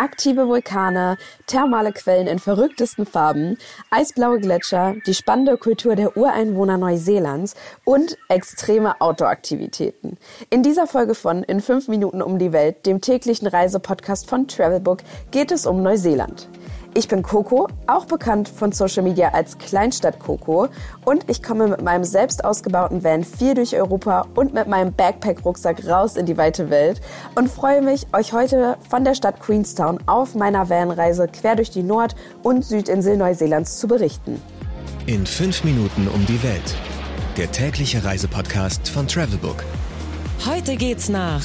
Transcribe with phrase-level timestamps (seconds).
[0.00, 3.58] aktive Vulkane, thermale Quellen in verrücktesten Farben,
[3.90, 10.16] eisblaue Gletscher, die spannende Kultur der Ureinwohner Neuseelands und extreme Outdoor-Aktivitäten.
[10.48, 15.00] In dieser Folge von In 5 Minuten um die Welt, dem täglichen Reisepodcast von Travelbook,
[15.30, 16.48] geht es um Neuseeland.
[16.92, 20.66] Ich bin Coco, auch bekannt von Social Media als Kleinstadt Coco
[21.04, 25.86] und ich komme mit meinem selbst ausgebauten Van viel durch Europa und mit meinem Backpack-Rucksack
[25.86, 27.00] raus in die weite Welt
[27.36, 31.84] und freue mich, euch heute von der Stadt Queenstown auf meiner Vanreise quer durch die
[31.84, 34.42] Nord- und Südinsel Neuseelands zu berichten.
[35.06, 36.74] In fünf Minuten um die Welt.
[37.36, 39.62] Der tägliche Reisepodcast von Travelbook.
[40.44, 41.44] Heute geht's nach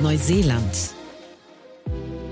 [0.00, 0.90] Neuseeland.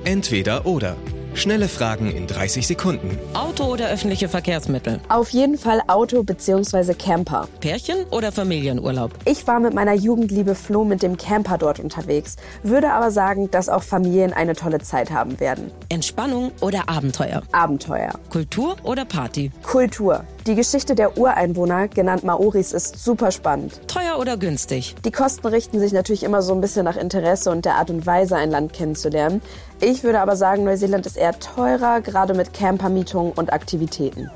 [0.04, 0.96] Entweder oder.
[1.34, 3.16] Schnelle Fragen in 30 Sekunden.
[3.34, 5.00] Auto oder öffentliche Verkehrsmittel?
[5.08, 6.94] Auf jeden Fall Auto bzw.
[6.94, 7.48] Camper.
[7.60, 9.12] Pärchen oder Familienurlaub?
[9.24, 13.68] Ich war mit meiner Jugendliebe Flo mit dem Camper dort unterwegs, würde aber sagen, dass
[13.68, 15.70] auch Familien eine tolle Zeit haben werden.
[15.88, 17.42] Entspannung oder Abenteuer?
[17.52, 18.10] Abenteuer.
[18.28, 19.52] Kultur oder Party?
[19.62, 20.24] Kultur.
[20.46, 23.80] Die Geschichte der Ureinwohner, genannt Maoris, ist super spannend.
[23.88, 24.96] Teuer oder günstig?
[25.04, 28.06] Die Kosten richten sich natürlich immer so ein bisschen nach Interesse und der Art und
[28.06, 29.42] Weise, ein Land kennenzulernen.
[29.82, 34.30] Ich würde aber sagen, Neuseeland ist eher teurer, gerade mit Campermietungen und Aktivitäten.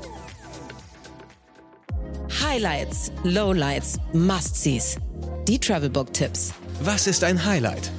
[2.43, 4.97] Highlights, Lowlights, Must-Sees.
[5.47, 6.53] Die Travelbook-Tipps.
[6.81, 7.91] Was ist ein Highlight?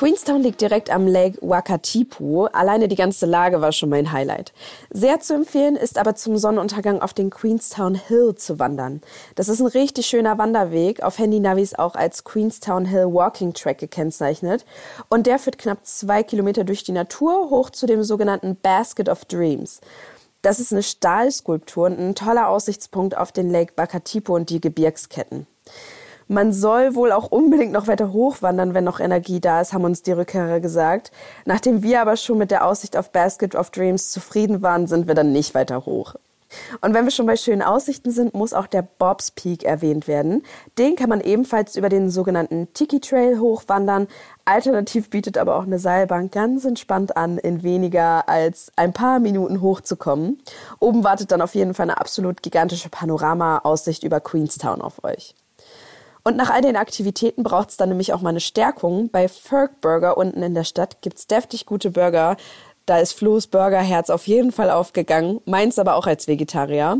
[0.00, 2.46] Queenstown liegt direkt am Lake Wakatipu.
[2.46, 4.54] Alleine die ganze Lage war schon mein Highlight.
[4.88, 9.02] Sehr zu empfehlen ist aber zum Sonnenuntergang auf den Queenstown Hill zu wandern.
[9.34, 14.64] Das ist ein richtig schöner Wanderweg, auf Handy-Navis auch als Queenstown Hill Walking Track gekennzeichnet.
[15.10, 19.26] Und der führt knapp zwei Kilometer durch die Natur hoch zu dem sogenannten Basket of
[19.26, 19.82] Dreams.
[20.40, 25.46] Das ist eine Stahlskulptur und ein toller Aussichtspunkt auf den Lake Wakatipu und die Gebirgsketten.
[26.32, 30.02] Man soll wohl auch unbedingt noch weiter hochwandern, wenn noch Energie da ist, haben uns
[30.02, 31.10] die Rückkehrer gesagt.
[31.44, 35.16] Nachdem wir aber schon mit der Aussicht auf Basket of Dreams zufrieden waren, sind wir
[35.16, 36.14] dann nicht weiter hoch.
[36.82, 40.44] Und wenn wir schon bei schönen Aussichten sind, muss auch der Bob's Peak erwähnt werden.
[40.78, 44.06] Den kann man ebenfalls über den sogenannten Tiki Trail hochwandern.
[44.44, 49.60] Alternativ bietet aber auch eine Seilbahn ganz entspannt an, in weniger als ein paar Minuten
[49.62, 50.40] hochzukommen.
[50.78, 55.34] Oben wartet dann auf jeden Fall eine absolut gigantische Panorama-Aussicht über Queenstown auf euch.
[56.22, 59.10] Und nach all den Aktivitäten braucht es dann nämlich auch mal eine Stärkung.
[59.10, 62.36] Bei Ferg Burger unten in der Stadt gibt's deftig gute Burger.
[62.86, 66.98] Da ist Flo's Burgerherz auf jeden Fall aufgegangen, meins aber auch als Vegetarier.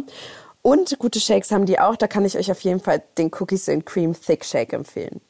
[0.63, 3.69] Und gute Shakes haben die auch, da kann ich euch auf jeden Fall den Cookies
[3.69, 5.21] and Cream Thick Shake empfehlen.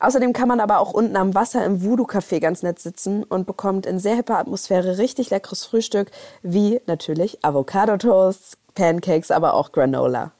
[0.00, 3.46] Außerdem kann man aber auch unten am Wasser im Voodoo Café ganz nett sitzen und
[3.46, 6.10] bekommt in sehr hipper Atmosphäre richtig leckeres Frühstück,
[6.42, 10.32] wie natürlich Avocado Toasts, Pancakes, aber auch Granola.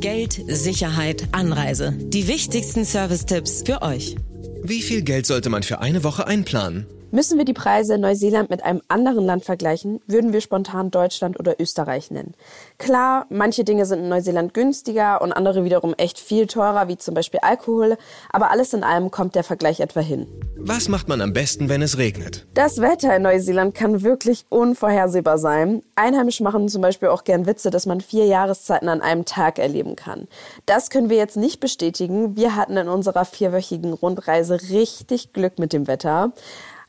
[0.00, 1.92] Geld, Sicherheit, Anreise.
[1.98, 4.16] Die wichtigsten Service-Tipps für euch.
[4.62, 6.86] Wie viel Geld sollte man für eine Woche einplanen?
[7.14, 11.38] Müssen wir die Preise in Neuseeland mit einem anderen Land vergleichen, würden wir spontan Deutschland
[11.38, 12.34] oder Österreich nennen.
[12.76, 17.14] Klar, manche Dinge sind in Neuseeland günstiger und andere wiederum echt viel teurer, wie zum
[17.14, 17.98] Beispiel Alkohol,
[18.32, 20.26] aber alles in allem kommt der Vergleich etwa hin.
[20.56, 22.48] Was macht man am besten, wenn es regnet?
[22.54, 25.84] Das Wetter in Neuseeland kann wirklich unvorhersehbar sein.
[25.94, 29.94] Einheimische machen zum Beispiel auch gern Witze, dass man vier Jahreszeiten an einem Tag erleben
[29.94, 30.26] kann.
[30.66, 32.36] Das können wir jetzt nicht bestätigen.
[32.36, 36.32] Wir hatten in unserer vierwöchigen Rundreise richtig Glück mit dem Wetter.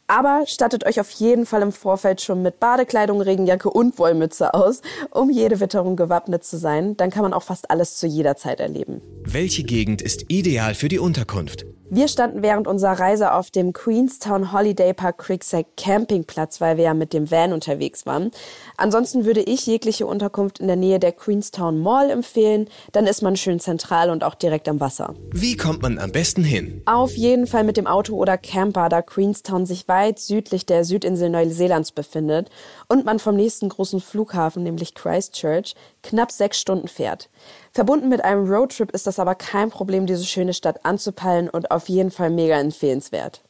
[0.08, 4.82] Aber stattet euch auf jeden Fall im Vorfeld schon mit Badekleidung, Regenjacke und Wollmütze aus,
[5.10, 6.96] um jede Witterung gewappnet zu sein.
[6.96, 9.02] Dann kann man auch fast alles zu jeder Zeit erleben.
[9.24, 11.66] Welche Gegend ist ideal für die Unterkunft?
[11.88, 16.94] Wir standen während unserer Reise auf dem Queenstown Holiday Park Creekside Campingplatz, weil wir ja
[16.96, 18.32] mit dem Van unterwegs waren.
[18.76, 22.70] Ansonsten würde ich jegliche Unterkunft in der Nähe der Queenstown Mall empfehlen.
[22.92, 25.14] Dann ist man schön zentral und auch direkt am Wasser.
[25.32, 26.82] Wie kommt man am besten hin?
[26.86, 31.30] Auf jeden Fall mit dem Auto oder Camper, da Queenstown sich weit südlich der Südinsel
[31.30, 32.50] Neuseelands befindet
[32.88, 37.30] und man vom nächsten großen Flughafen, nämlich Christchurch, knapp sechs Stunden fährt.
[37.72, 41.90] Verbunden mit einem Roadtrip ist das aber kein Problem, diese schöne Stadt anzupeilen und auf
[41.90, 43.42] jeden Fall mega empfehlenswert.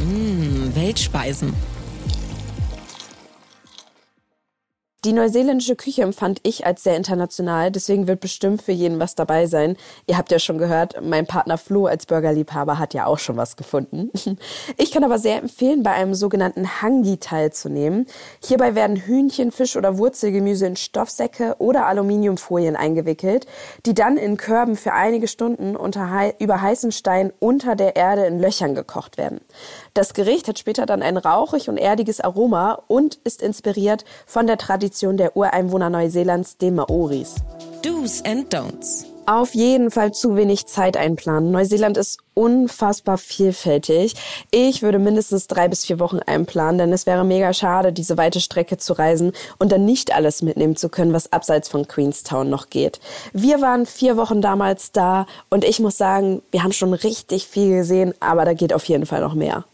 [0.00, 1.54] Mmh, Weltspeisen.
[5.06, 9.46] Die neuseeländische Küche empfand ich als sehr international, deswegen wird bestimmt für jeden was dabei
[9.46, 9.78] sein.
[10.06, 13.56] Ihr habt ja schon gehört, mein Partner Flo als Burgerliebhaber hat ja auch schon was
[13.56, 14.10] gefunden.
[14.76, 18.06] Ich kann aber sehr empfehlen, bei einem sogenannten Hangi teilzunehmen.
[18.42, 23.46] Hierbei werden Hühnchen, Fisch oder Wurzelgemüse in Stoffsäcke oder Aluminiumfolien eingewickelt,
[23.86, 28.40] die dann in Körben für einige Stunden unter über heißen Stein unter der Erde in
[28.40, 29.40] Löchern gekocht werden.
[29.94, 34.56] Das Gericht hat später dann ein rauchig und erdiges Aroma und ist inspiriert von der
[34.90, 37.36] Tradition der Ureinwohner Neuseelands, den Maoris.
[37.82, 39.04] Do's and Don'ts.
[39.24, 41.52] Auf jeden Fall zu wenig Zeit einplanen.
[41.52, 44.14] Neuseeland ist unfassbar vielfältig.
[44.50, 48.40] Ich würde mindestens drei bis vier Wochen einplanen, denn es wäre mega schade, diese weite
[48.40, 52.68] Strecke zu reisen und dann nicht alles mitnehmen zu können, was abseits von Queenstown noch
[52.68, 52.98] geht.
[53.32, 57.76] Wir waren vier Wochen damals da und ich muss sagen, wir haben schon richtig viel
[57.76, 59.64] gesehen, aber da geht auf jeden Fall noch mehr.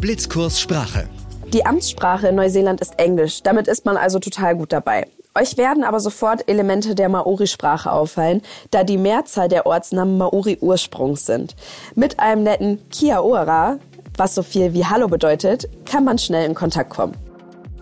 [0.00, 1.08] Blitzkurs Sprache.
[1.52, 3.42] Die Amtssprache in Neuseeland ist Englisch.
[3.42, 5.08] Damit ist man also total gut dabei.
[5.34, 11.56] Euch werden aber sofort Elemente der Maori-Sprache auffallen, da die Mehrzahl der Ortsnamen Maori-Ursprungs sind.
[11.96, 13.78] Mit einem netten Kia ora,
[14.16, 17.16] was so viel wie Hallo bedeutet, kann man schnell in Kontakt kommen.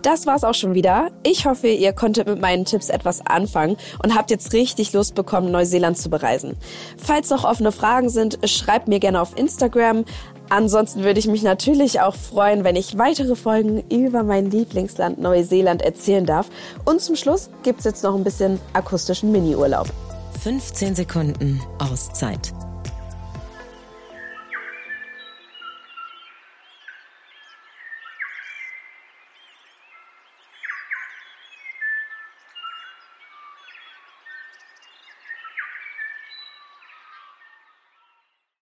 [0.01, 1.11] Das war's auch schon wieder.
[1.23, 5.51] Ich hoffe, ihr konntet mit meinen Tipps etwas anfangen und habt jetzt richtig Lust bekommen,
[5.51, 6.55] Neuseeland zu bereisen.
[6.97, 10.05] Falls noch offene Fragen sind, schreibt mir gerne auf Instagram.
[10.49, 15.81] Ansonsten würde ich mich natürlich auch freuen, wenn ich weitere Folgen über mein Lieblingsland Neuseeland
[15.81, 16.47] erzählen darf.
[16.85, 19.87] Und zum Schluss gibt's jetzt noch ein bisschen akustischen Miniurlaub.
[20.41, 22.53] 15 Sekunden Auszeit